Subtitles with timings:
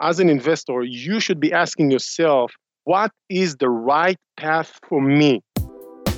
[0.00, 2.52] as an investor, you should be asking yourself,
[2.84, 5.42] what is the right path for me?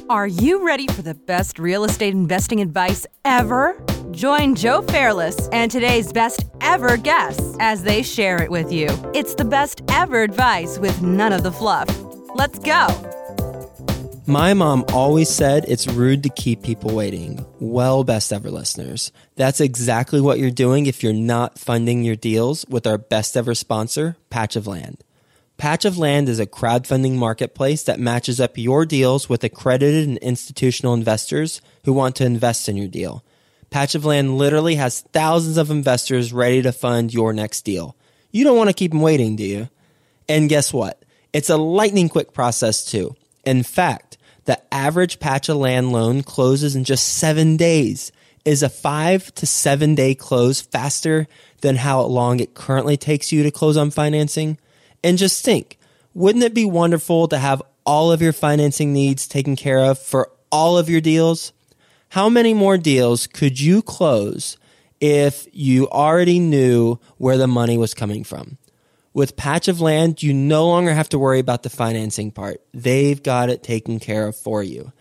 [0.08, 3.80] Are you ready for the best real estate investing advice ever?
[4.10, 8.88] Join Joe Fairless and today's best ever guests as they share it with you.
[9.14, 11.88] It's the best ever advice with none of the fluff.
[12.34, 12.88] Let's go.
[14.26, 17.44] My mom always said it's rude to keep people waiting.
[17.58, 22.64] Well, best ever listeners, that's exactly what you're doing if you're not funding your deals
[22.68, 25.02] with our best ever sponsor, Patch of Land.
[25.56, 30.18] Patch of Land is a crowdfunding marketplace that matches up your deals with accredited and
[30.18, 33.24] institutional investors who want to invest in your deal.
[33.70, 37.96] Patch of Land literally has thousands of investors ready to fund your next deal.
[38.30, 39.68] You don't want to keep them waiting, do you?
[40.28, 41.04] And guess what?
[41.32, 43.16] It's a lightning quick process too.
[43.44, 44.11] In fact,
[44.44, 48.12] the average patch of land loan closes in just seven days.
[48.44, 51.28] Is a five to seven day close faster
[51.60, 54.58] than how long it currently takes you to close on financing?
[55.04, 55.78] And just think,
[56.12, 60.30] wouldn't it be wonderful to have all of your financing needs taken care of for
[60.50, 61.52] all of your deals?
[62.08, 64.56] How many more deals could you close
[65.00, 68.58] if you already knew where the money was coming from?
[69.14, 72.62] With Patch of Land, you no longer have to worry about the financing part.
[72.72, 74.92] They've got it taken care of for you.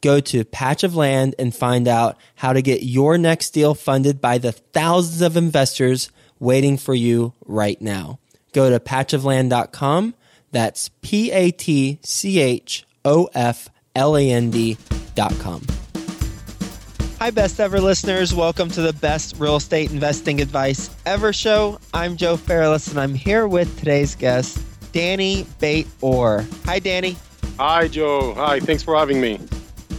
[0.00, 4.20] Go to Patch of Land and find out how to get your next deal funded
[4.20, 8.18] by the thousands of investors waiting for you right now
[8.52, 10.14] go to patchofland.com.
[10.52, 15.62] That's P A T C H O F L A N D.com.
[17.20, 18.34] Hi, best ever listeners.
[18.34, 21.78] Welcome to the best real estate investing advice ever show.
[21.92, 24.58] I'm Joe Fairless, and I'm here with today's guest,
[24.92, 26.46] Danny Bate Orr.
[26.64, 27.16] Hi, Dani.
[27.58, 28.32] Hi, Joe.
[28.32, 28.58] Hi.
[28.58, 29.38] Thanks for having me.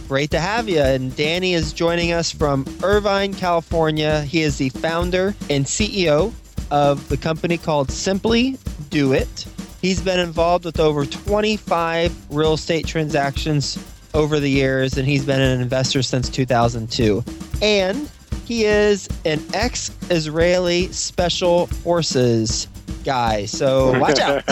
[0.08, 0.80] Great to have you.
[0.80, 4.22] And Dani is joining us from Irvine, California.
[4.22, 6.32] He is the founder and CEO
[6.72, 8.58] of the company called Simply
[8.90, 9.46] Do It.
[9.80, 13.78] He's been involved with over 25 real estate transactions
[14.14, 17.24] over the years, and he's been an investor since 2002.
[17.60, 18.10] And
[18.44, 22.68] he is an ex Israeli Special Forces
[23.04, 23.46] guy.
[23.46, 24.44] So watch out.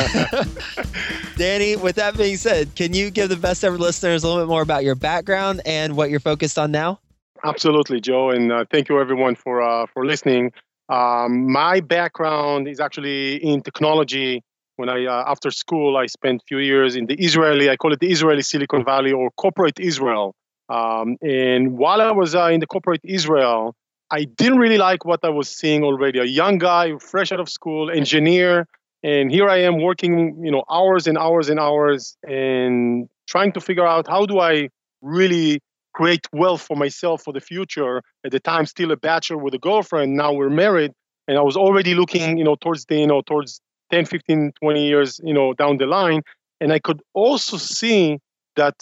[1.36, 4.48] Dani, with that being said, can you give the best ever listeners a little bit
[4.48, 7.00] more about your background and what you're focused on now?
[7.42, 10.52] Absolutely, Joe, and uh, thank you everyone for uh, for listening.
[10.90, 14.42] Um, my background is actually in technology.
[14.80, 17.68] When I uh, after school, I spent a few years in the Israeli.
[17.68, 20.34] I call it the Israeli Silicon Valley or corporate Israel.
[20.70, 23.74] Um, and while I was uh, in the corporate Israel,
[24.10, 26.18] I didn't really like what I was seeing already.
[26.18, 28.66] A young guy, fresh out of school, engineer,
[29.02, 33.60] and here I am working, you know, hours and hours and hours, and trying to
[33.60, 34.70] figure out how do I
[35.02, 35.60] really
[35.92, 38.02] create wealth for myself for the future.
[38.24, 40.16] At the time, still a bachelor with a girlfriend.
[40.16, 40.92] Now we're married,
[41.28, 44.86] and I was already looking, you know, towards the, you know, towards 10, 15, 20
[44.86, 46.22] years, you know, down the line.
[46.60, 48.18] And I could also see
[48.56, 48.74] that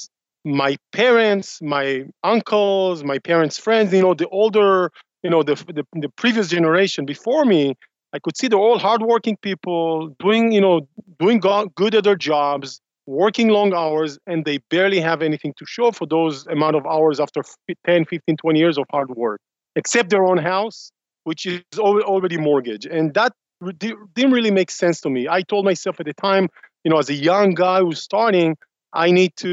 [0.45, 4.91] my parents, my uncles, my parents' friends, you know, the older,
[5.23, 7.75] you know, the, the, the previous generation before me,
[8.13, 12.81] I could see they're all hardworking people doing, you know, doing good at their jobs,
[13.09, 17.19] working long hours and they barely have anything to show for those amount of hours
[17.19, 17.43] after
[17.87, 19.41] 10 15 20 years of hard work
[19.77, 20.93] except their own house
[21.25, 23.33] which is already mortgage and that
[23.79, 26.49] didn't really make sense to me i told myself at the time
[26.85, 28.57] you know as a young guy who's starting
[28.93, 29.49] i need to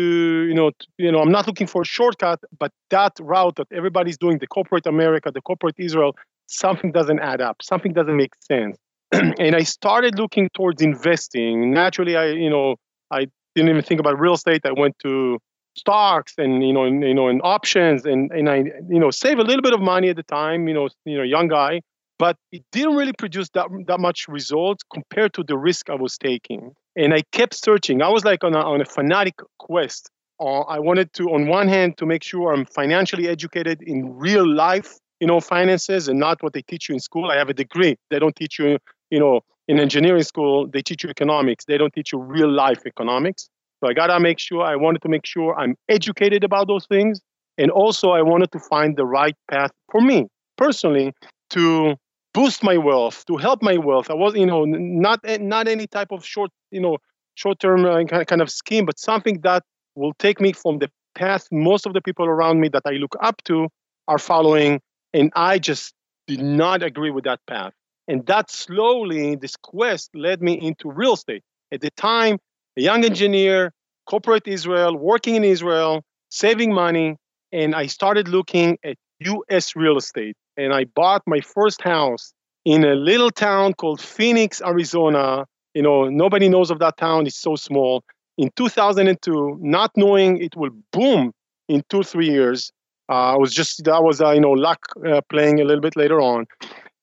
[0.49, 4.17] you know you know i'm not looking for a shortcut but that route that everybody's
[4.17, 6.15] doing the corporate america the corporate israel
[6.47, 8.77] something doesn't add up something doesn't make sense
[9.11, 12.75] and i started looking towards investing naturally i you know
[13.11, 14.65] I didn't even think about real estate.
[14.65, 15.39] I went to
[15.77, 18.57] stocks and you know and, you know and options and and I
[18.89, 20.67] you know save a little bit of money at the time.
[20.67, 21.81] You know you know young guy,
[22.17, 26.17] but it didn't really produce that that much results compared to the risk I was
[26.17, 26.73] taking.
[26.95, 28.01] And I kept searching.
[28.01, 30.09] I was like on a, on a fanatic quest.
[30.39, 34.47] Uh, I wanted to, on one hand, to make sure I'm financially educated in real
[34.47, 37.29] life, you know, finances and not what they teach you in school.
[37.31, 37.95] I have a degree.
[38.09, 38.77] They don't teach you,
[39.09, 41.65] you know, in engineering school, they teach you economics.
[41.65, 43.49] They don't teach you real life economics.
[43.79, 47.19] So I gotta make sure, I wanted to make sure I'm educated about those things.
[47.57, 50.27] And also, I wanted to find the right path for me
[50.57, 51.13] personally
[51.51, 51.95] to
[52.35, 54.11] boost my wealth, to help my wealth.
[54.11, 56.97] I was, you know, not not any type of short, you know,
[57.35, 59.63] short-term uh, kind of scheme, but something that
[59.95, 63.15] will take me from the path most of the people around me that I look
[63.21, 63.69] up to
[64.09, 64.81] are following,
[65.13, 65.93] and I just
[66.27, 67.73] did not agree with that path.
[68.07, 71.43] And that slowly, this quest led me into real estate.
[71.71, 72.37] At the time,
[72.77, 73.71] a young engineer,
[74.05, 77.15] corporate Israel, working in Israel, saving money,
[77.51, 80.35] and I started looking at US real estate.
[80.57, 85.45] And I bought my first house in a little town called Phoenix, Arizona.
[85.73, 87.27] You know, nobody knows of that town.
[87.27, 88.03] It's so small.
[88.37, 91.31] In 2002, not knowing it will boom
[91.67, 92.71] in two three years,
[93.09, 95.95] uh, I was just that was uh, you know luck uh, playing a little bit
[95.95, 96.45] later on.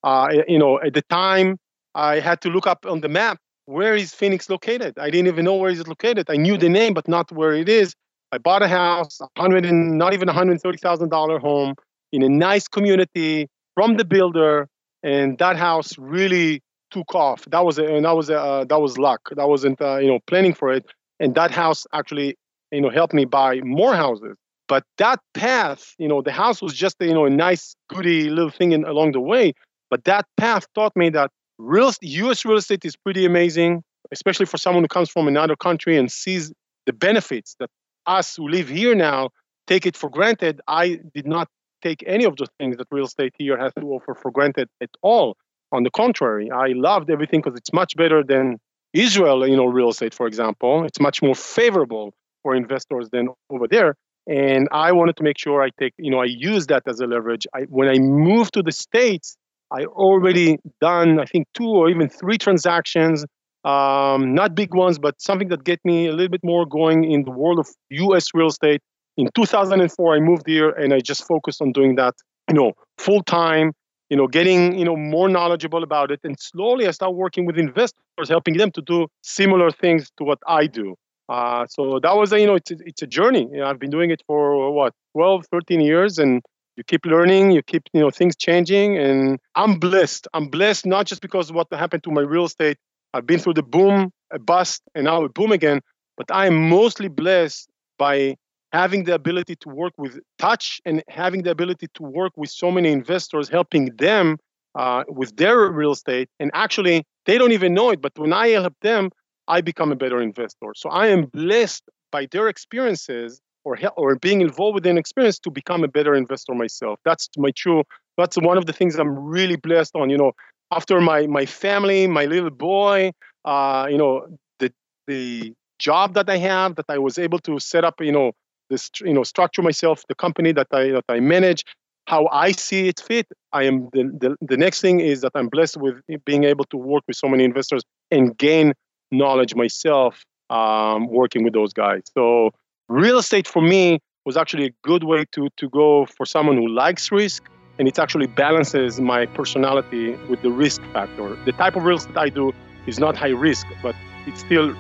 [0.03, 1.59] Uh, you know, at the time,
[1.95, 4.99] I had to look up on the map where is Phoenix located.
[4.99, 6.27] I didn't even know where is it located.
[6.29, 7.95] I knew the name, but not where it is.
[8.33, 11.75] I bought a house, hundred and not even hundred thirty thousand dollar home
[12.12, 14.69] in a nice community from the builder,
[15.03, 17.44] and that house really took off.
[17.50, 19.20] That was a, and that was a, uh, that was luck.
[19.35, 20.85] That wasn't uh, you know planning for it,
[21.19, 22.37] and that house actually
[22.70, 24.37] you know helped me buy more houses.
[24.69, 28.50] But that path, you know, the house was just you know a nice, goody little
[28.50, 29.55] thing in, along the way.
[29.91, 32.44] But that path taught me that real U.S.
[32.44, 33.82] real estate is pretty amazing,
[34.12, 36.53] especially for someone who comes from another country and sees
[36.87, 37.70] the benefits that
[38.06, 39.31] us who live here now
[39.67, 40.61] take it for granted.
[40.67, 41.49] I did not
[41.82, 44.90] take any of the things that real estate here has to offer for granted at
[45.02, 45.37] all.
[45.73, 48.58] On the contrary, I loved everything because it's much better than
[48.93, 50.84] Israel, you know, real estate, for example.
[50.84, 52.12] It's much more favorable
[52.43, 53.96] for investors than over there.
[54.26, 57.06] And I wanted to make sure I take, you know, I use that as a
[57.06, 57.46] leverage.
[57.55, 59.37] I, when I moved to the States,
[59.70, 63.25] I already done, I think, two or even three transactions,
[63.64, 67.25] um, not big ones, but something that get me a little bit more going in
[67.25, 68.29] the world of U.S.
[68.34, 68.82] real estate.
[69.17, 72.14] In 2004, I moved here and I just focused on doing that,
[72.49, 73.73] you know, full time,
[74.09, 76.20] you know, getting, you know, more knowledgeable about it.
[76.25, 80.38] And slowly I start working with investors, helping them to do similar things to what
[80.47, 80.94] I do.
[81.29, 83.49] Uh, so that was a, you know, it's, it's a journey.
[83.53, 86.19] You know, I've been doing it for what, 12, 13 years.
[86.19, 86.43] And
[86.76, 91.06] you keep learning you keep you know things changing and i'm blessed i'm blessed not
[91.06, 92.79] just because of what happened to my real estate
[93.15, 95.81] i've been through the boom a bust and now a boom again
[96.17, 97.69] but i am mostly blessed
[97.99, 98.35] by
[98.73, 102.71] having the ability to work with touch and having the ability to work with so
[102.71, 104.39] many investors helping them
[104.75, 108.49] uh, with their real estate and actually they don't even know it but when i
[108.49, 109.11] help them
[109.49, 114.41] i become a better investor so i am blessed by their experiences or or being
[114.41, 116.99] involved with an experience to become a better investor myself.
[117.05, 117.85] That's my true.
[118.17, 120.11] That's one of the things I'm really blessed on.
[120.11, 120.33] You know,
[120.73, 123.13] after my my family, my little boy,
[123.45, 124.27] uh, you know,
[124.59, 124.73] the
[125.07, 128.33] the job that I have, that I was able to set up, you know,
[128.73, 131.65] this you know structure myself, the company that I that I manage,
[132.07, 133.27] how I see it fit.
[133.53, 136.77] I am the, the the next thing is that I'm blessed with being able to
[136.77, 138.73] work with so many investors and gain
[139.11, 142.03] knowledge myself um, working with those guys.
[142.15, 142.51] So
[142.89, 146.69] real estate for me was actually a good way to, to go for someone who
[146.69, 147.43] likes risk
[147.79, 151.37] and it actually balances my personality with the risk factor.
[151.45, 152.53] The type of real estate I do
[152.87, 153.95] is not high risk, but
[154.27, 154.75] it's still,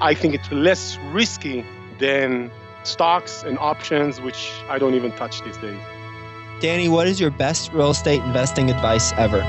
[0.00, 1.64] I think it's less risky
[2.00, 2.50] than
[2.86, 5.78] stocks and options, which I don't even touch these days.
[6.60, 9.42] Dani, what is your best real estate investing advice ever?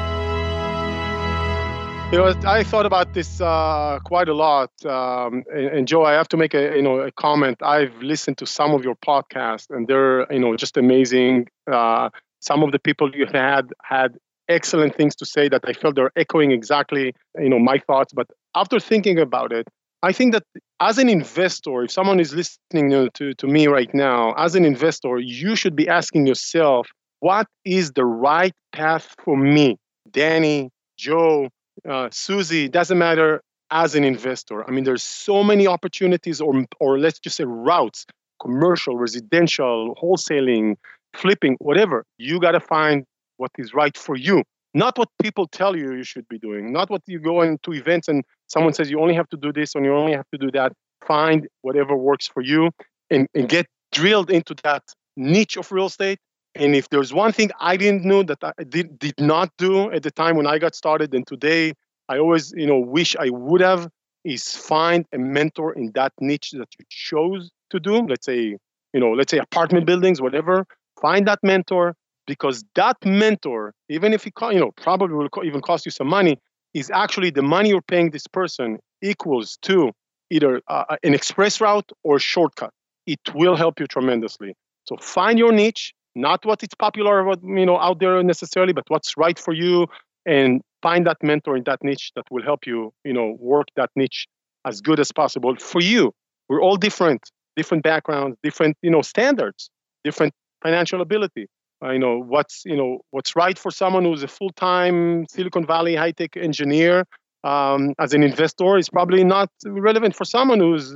[2.12, 6.14] You know, I thought about this uh, quite a lot, um, and, and, Joe, I
[6.14, 7.58] have to make a you know a comment.
[7.64, 11.48] I've listened to some of your podcasts, and they're you know just amazing.
[11.70, 12.10] Uh,
[12.40, 14.18] some of the people you had had
[14.48, 18.14] excellent things to say that I felt they're echoing exactly you know my thoughts.
[18.14, 19.68] But after thinking about it,
[20.03, 20.44] I think that
[20.80, 25.18] as an investor, if someone is listening to, to me right now, as an investor,
[25.18, 26.88] you should be asking yourself,
[27.21, 29.77] what is the right path for me,
[30.12, 31.50] Dani, Joe,
[31.89, 34.68] uh, Susie, doesn't matter as an investor.
[34.68, 38.06] I mean, there's so many opportunities, or or let's just say routes,
[38.42, 40.75] commercial, residential, wholesaling,
[41.16, 42.06] flipping, whatever.
[42.18, 43.06] You got to find
[43.37, 44.44] what is right for you,
[44.76, 48.08] not what people tell you you should be doing, not what you go into events
[48.08, 50.52] and someone says you only have to do this and you only have to do
[50.52, 50.72] that.
[51.06, 52.70] Find whatever works for you
[53.10, 54.84] and, and get drilled into that
[55.16, 56.20] niche of real estate
[56.56, 60.04] and if there's one thing I didn't know that I did, did not do at
[60.04, 61.74] the time when I got started, and today
[62.08, 63.90] I always, you know, wish I would have,
[64.24, 68.08] is find a mentor in that niche that you chose to do.
[68.08, 68.56] Let's say,
[68.94, 70.66] you know, let's say apartment buildings, whatever.
[71.02, 71.96] Find that mentor
[72.28, 76.40] because that mentor, even if it, you know, probably will even cost you some money,
[76.74, 79.92] is actually the money you're paying this person equals to
[80.30, 82.72] either uh, an express route or shortcut.
[83.06, 84.56] It will help you tremendously.
[84.86, 88.86] So find your niche, not what is popular what you know out there necessarily but
[88.88, 89.86] what's right for you
[90.26, 93.90] and find that mentor in that niche that will help you you know work that
[93.96, 94.28] niche
[94.66, 96.12] as good as possible for you
[96.48, 99.70] we're all different different backgrounds different you know standards
[100.04, 101.48] different financial ability
[101.84, 105.96] uh, you know what's you know what's right for someone who's a full-time silicon valley
[105.96, 107.06] high-tech engineer
[107.44, 110.96] um, as an investor is probably not relevant for someone who's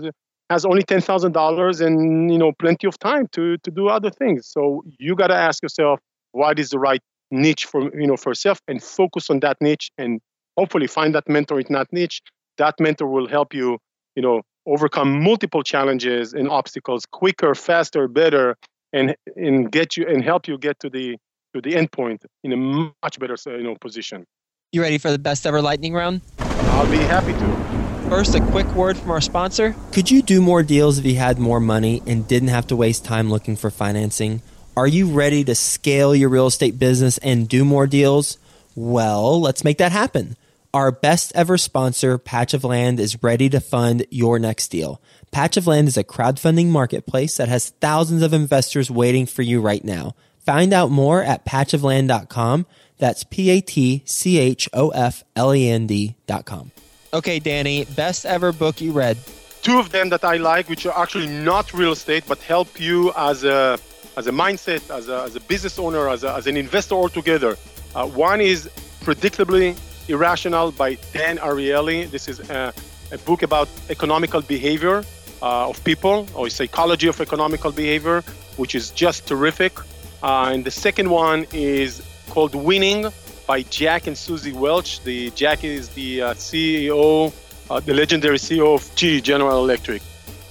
[0.50, 4.10] has only ten thousand dollars and you know plenty of time to to do other
[4.10, 4.48] things.
[4.48, 6.00] So you got to ask yourself,
[6.32, 9.92] what is the right niche for you know for yourself and focus on that niche
[9.98, 10.20] and
[10.58, 12.22] hopefully find that mentor in that niche.
[12.58, 13.78] That mentor will help you,
[14.16, 18.58] you know, overcome multiple challenges and obstacles quicker, faster, better,
[18.93, 21.17] and and get you and help you get to the
[21.53, 24.25] to the end point in a much better you know position.
[24.72, 26.22] You ready for the best ever lightning round?
[26.39, 27.79] I'll be happy to.
[28.10, 29.75] First, a quick word from our sponsor.
[29.91, 33.05] Could you do more deals if you had more money and didn't have to waste
[33.05, 34.41] time looking for financing?
[34.75, 38.38] Are you ready to scale your real estate business and do more deals?
[38.75, 40.38] Well, let's make that happen.
[40.72, 45.02] Our best ever sponsor, Patch of Land, is ready to fund your next deal.
[45.32, 49.62] Patch of Land is a crowdfunding marketplace that has thousands of investors waiting for you
[49.62, 50.14] right now.
[50.38, 52.68] Find out more at patchofland.com.
[53.00, 56.72] That's P A T C H O F L E N D.com.
[57.14, 59.18] Okay, Dani, best ever book you read.
[59.64, 63.12] Two of them that I like, which are actually not real estate, but help you
[63.18, 63.80] as a
[64.18, 67.58] as a mindset, as a, as a business owner, as, a, as an investor altogether.
[67.96, 68.70] Uh, one is
[69.02, 69.76] Predictably
[70.10, 72.10] Irrational by Dan Ariely.
[72.10, 72.74] This is a,
[73.12, 75.04] a book about economical behavior
[75.42, 78.22] uh, of people or psychology of economical behavior,
[78.58, 79.80] which is just terrific.
[80.22, 83.06] Uh, and the second one is called Winning
[83.48, 85.01] by Jack and Suzy Welch.
[85.04, 87.34] The Jack is the uh, CEO,
[87.70, 90.01] uh, the legendary CEO of GE General Electric.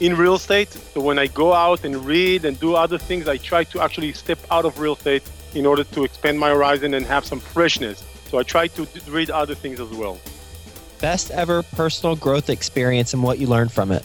[0.01, 3.37] In real estate, so when I go out and read and do other things, I
[3.37, 5.25] try to actually step out of real estate
[5.55, 8.05] in order to expand my horizon and have some freshness.
[8.29, 10.19] So I try to read other things as well.
[11.01, 14.05] Best ever personal growth experience and what you learned from it.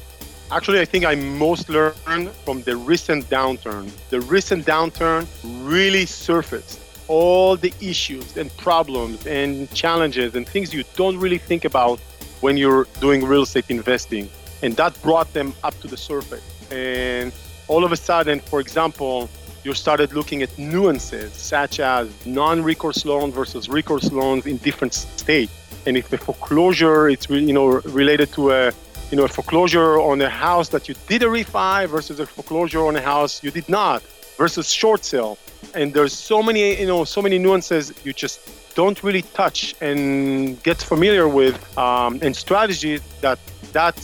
[0.52, 3.90] Actually, I think I most learned from the recent downturn.
[4.10, 5.28] The recent downturn
[5.66, 11.66] really surfaced all the issues and problems and challenges and things you don't really think
[11.66, 12.00] about
[12.42, 14.30] when you're doing real estate investing.
[14.62, 16.44] And that brought them up to the surface.
[16.72, 17.34] And
[17.68, 19.30] all of a sudden, for example,
[19.64, 25.54] you started looking at nuances such as non-recourse loan versus recourse loans in different states.
[25.86, 27.68] And if the foreclosure it's you know
[28.02, 28.72] related to a
[29.12, 32.84] you know a foreclosure on a house that you did a refi versus a foreclosure
[32.86, 34.02] on a house you did not
[34.38, 35.38] versus short sale
[35.76, 38.40] and there's so many you know so many nuances you just
[38.76, 43.40] don't really touch and get familiar with um, and strategies that
[43.72, 43.96] that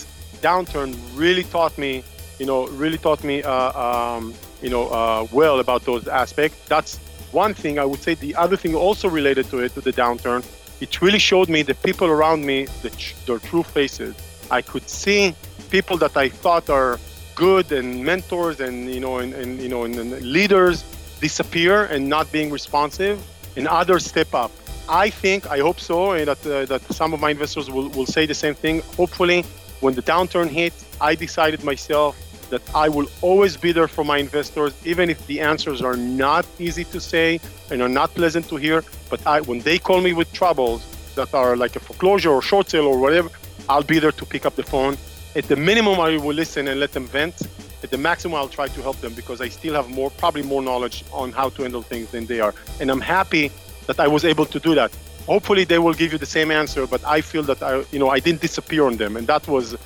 [0.42, 2.04] downturn really taught me
[2.40, 6.98] you know really taught me uh, um, you know uh, well about those aspects that's
[7.32, 10.44] one thing i would say the other thing also related to it to the downturn
[10.82, 12.92] it really showed me the people around me the,
[13.26, 14.16] their true faces
[14.52, 15.34] i could see
[15.70, 17.00] people that i thought are
[17.36, 20.84] good and mentors and you know and, and you know and, and leaders
[21.20, 23.22] disappear and not being responsive,
[23.56, 24.52] and others step up.
[24.88, 28.08] I think, I hope so, and that, uh, that some of my investors will, will
[28.08, 28.82] say the same thing.
[28.98, 29.44] Hopefully,
[29.82, 32.18] when the downturn hit, I decided myself
[32.50, 36.46] that I will always be there for my investors, even if the answers are not
[36.60, 37.40] easy to say
[37.72, 38.84] and are not pleasant to hear.
[39.10, 40.84] But I, when they call me with troubles
[41.16, 43.30] that are like a foreclosure or short sale or whatever,
[43.68, 44.98] I'll be there to pick up the phone.
[45.36, 47.36] At the minimum, I will listen and let them vent
[47.84, 50.62] at the maximum I'll try to help them because I still have more probably more
[50.62, 53.52] knowledge on how to handle things than they are and I'm happy
[53.88, 54.92] that I was able to do that
[55.26, 58.10] hopefully they will give you the same answer but I feel that I you know
[58.10, 59.78] I didn't disappear on them and that was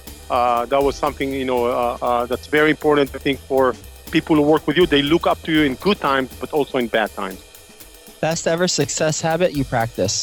[0.66, 3.76] that was something you know uh, uh, that's very important I think for
[4.12, 4.86] people who work with you.
[4.86, 7.40] They look up to you in good times but also in bad times.
[8.22, 10.16] Best ever success habit you practice?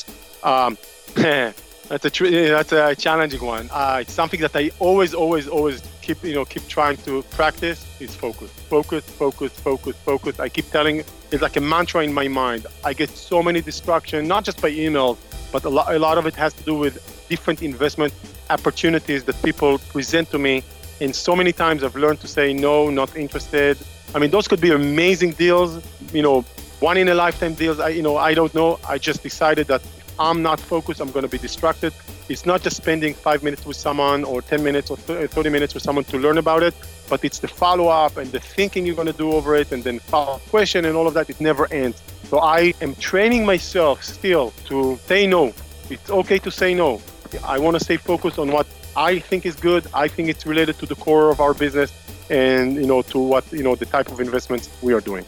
[0.43, 0.79] Um,
[1.14, 3.69] that's a tr- that's a challenging one.
[3.71, 7.79] Uh, it's something that I always always always keep you know keep trying to practice
[8.00, 8.50] is focus.
[8.75, 10.40] Focus focus focus focus.
[10.40, 10.97] I keep telling
[11.33, 12.67] it's like a mantra in my mind.
[12.85, 15.19] I get so many distractions not just by email
[15.52, 16.95] but a lot, a lot of it has to do with
[17.29, 18.12] different investment
[18.50, 20.62] opportunities that people present to me
[21.00, 23.76] and so many times i've learned to say no not interested
[24.14, 25.80] i mean those could be amazing deals
[26.12, 26.42] you know
[26.80, 29.83] one in a lifetime deals i you know i don't know i just decided that
[30.21, 31.95] I'm not focused, I'm going to be distracted.
[32.28, 35.83] It's not just spending five minutes with someone or 10 minutes or 30 minutes with
[35.83, 36.75] someone to learn about it,
[37.09, 39.83] but it's the follow up and the thinking you're going to do over it and
[39.83, 41.30] then follow up question and all of that.
[41.30, 42.02] It never ends.
[42.25, 45.54] So I am training myself still to say no.
[45.88, 47.00] It's okay to say no.
[47.44, 49.87] I want to stay focused on what I think is good.
[49.94, 51.92] I think it's related to the core of our business
[52.30, 55.25] and you know to what you know the type of investments we are doing.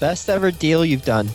[0.00, 1.28] Best ever deal you've done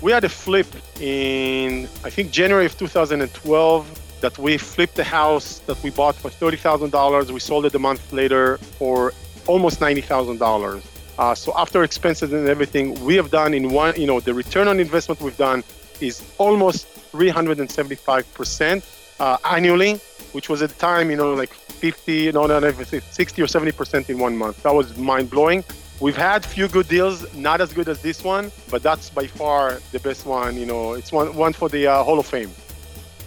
[0.00, 0.66] we had a flip
[1.00, 6.28] in I think January of 2012 that we flipped the house that we bought for
[6.28, 7.30] $30,000.
[7.30, 9.12] We sold it a month later for
[9.46, 10.82] almost $90,000.
[11.18, 14.68] Uh, so after expenses and everything, we have done in one, you know, the return
[14.68, 15.62] on investment we've done
[16.00, 18.82] is almost 375%
[19.20, 19.94] uh, annually,
[20.32, 24.10] which was at the time, you know, like 50, no, no, no, 60 or 70%
[24.10, 24.62] in one month.
[24.62, 25.64] That was mind blowing.
[26.00, 29.80] We've had few good deals, not as good as this one, but that's by far
[29.90, 30.56] the best one.
[30.56, 32.52] You know, it's one one for the uh, Hall of Fame.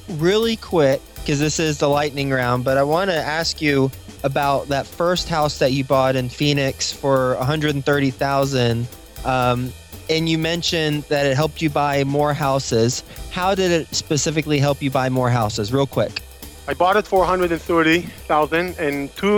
[0.07, 3.91] Really quick, because this is the lightning round, but I want to ask you
[4.23, 8.87] about that first house that you bought in Phoenix for 130,000.
[9.25, 9.73] Um,
[10.11, 13.03] and you mentioned that it helped you buy more houses.
[13.31, 15.71] How did it specifically help you buy more houses?
[15.71, 16.21] Real quick.
[16.67, 19.29] I bought it for 130,000, and two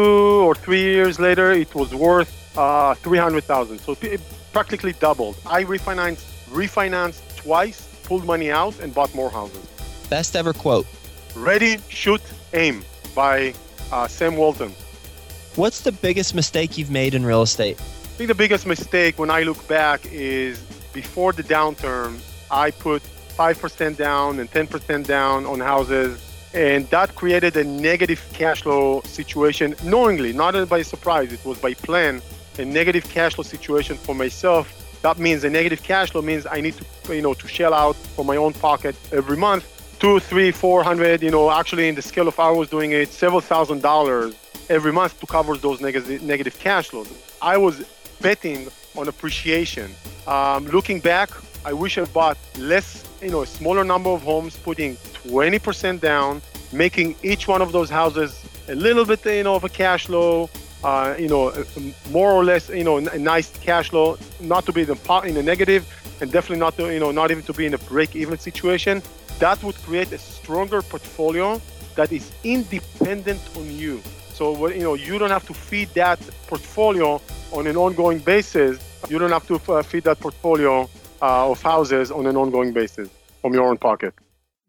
[0.47, 3.79] or three years later, it was worth uh, 300,000.
[3.79, 4.19] So it
[4.51, 5.37] practically doubled.
[5.45, 9.65] I refinanced, refinanced twice, pulled money out, and bought more houses.
[10.09, 10.87] Best ever quote.
[11.35, 12.21] Ready, shoot,
[12.53, 12.83] aim
[13.15, 13.53] by
[13.91, 14.73] uh, Sam Walton.
[15.55, 17.79] What's the biggest mistake you've made in real estate?
[18.13, 20.59] I think the biggest mistake when I look back is
[20.93, 22.19] before the downturn,
[22.51, 26.21] I put 5% down and 10% down on houses.
[26.53, 31.33] And that created a negative cash flow situation knowingly, not by surprise.
[31.33, 32.21] It was by plan,
[32.59, 34.71] a negative cash flow situation for myself.
[35.01, 37.95] That means a negative cash flow means I need to, you know, to shell out
[37.95, 39.65] from my own pocket every month
[39.99, 43.41] two, three, four hundred, you know, actually in the scale of hours doing it, several
[43.41, 44.35] thousand dollars
[44.69, 47.09] every month to cover those negative, negative cash flows.
[47.41, 47.85] I was
[48.23, 49.91] betting on appreciation.
[50.25, 51.29] Um, looking back,
[51.65, 56.41] I wish I bought less, you know, a smaller number of homes, putting 20% down,
[56.71, 60.49] making each one of those houses a little bit, you know, of a cash flow,
[60.83, 61.53] uh, you know,
[62.11, 65.83] more or less, you know, a nice cash flow, not to be in a negative,
[66.21, 69.01] and definitely not to, you know, not even to be in a break-even situation.
[69.39, 71.61] That would create a stronger portfolio
[71.95, 74.01] that is independent on you.
[74.33, 77.21] So, you know, you don't have to feed that portfolio
[77.51, 78.79] on an ongoing basis.
[79.09, 80.89] You don't have to uh, feed that portfolio
[81.21, 83.09] uh, of houses on an ongoing basis
[83.41, 84.13] from your own pocket.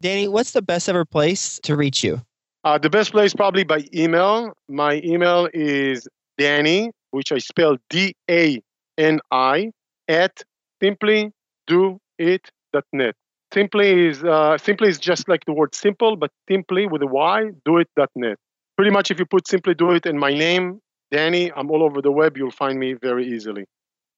[0.03, 2.21] Dani, what's the best ever place to reach you?
[2.63, 4.53] Uh, the best place probably by email.
[4.67, 6.07] My email is
[6.39, 8.61] Dani, which I spell D A
[8.97, 9.71] N I,
[10.07, 10.43] at
[10.81, 13.15] simplydoit.net.
[13.53, 17.51] Simply is uh, simply is just like the word simple, but simply with a Y,
[17.65, 18.37] do it.net.
[18.77, 20.81] Pretty much, if you put simply do it in my name,
[21.13, 22.37] Dani, I'm all over the web.
[22.37, 23.65] You'll find me very easily.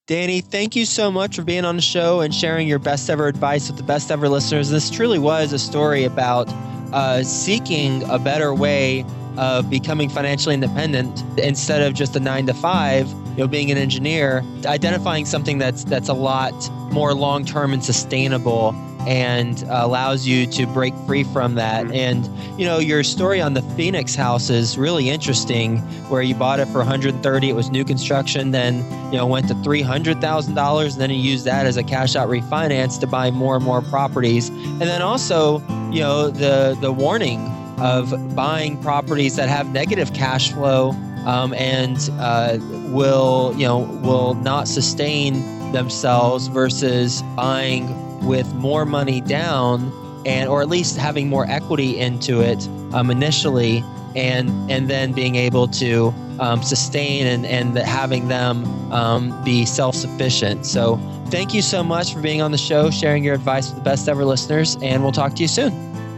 [0.08, 3.28] Dani, thank you so much for being on the show and sharing your best ever
[3.28, 4.70] advice with the best ever listeners.
[4.70, 6.48] This truly was a story about
[6.94, 9.06] uh, seeking a better way
[9.38, 13.78] of becoming financially independent instead of just a nine to five, you know, being an
[13.78, 16.54] engineer, identifying something that's that's a lot
[16.92, 18.72] more long term and sustainable
[19.08, 21.86] and allows you to break free from that.
[21.86, 21.94] Mm-hmm.
[21.94, 25.78] And you know, your story on the Phoenix house is really interesting,
[26.10, 28.76] where you bought it for 130, it was new construction, then
[29.12, 31.84] you know went to three hundred thousand dollars, and then you used that as a
[31.84, 36.78] cash out refinance to buy more and more properties, and then also you know the
[36.82, 37.48] the warning
[37.80, 40.90] of buying properties that have negative cash flow
[41.26, 42.58] um, and uh,
[42.90, 47.88] will you know will not sustain themselves versus buying
[48.28, 49.92] with more money down
[50.26, 53.84] and or at least having more equity into it um, initially
[54.16, 60.66] and and then being able to um, sustain and, and having them um, be self-sufficient.
[60.66, 63.84] So thank you so much for being on the show sharing your advice with the
[63.84, 65.72] best ever listeners and we'll talk to you soon.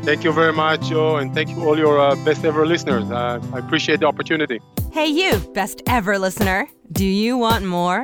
[0.04, 3.10] Thank you very much joe and thank you all your uh, best ever listeners.
[3.12, 4.60] Uh, i appreciate the opportunity.
[4.91, 6.67] Hey you best ever listener.
[6.91, 8.04] Do you want more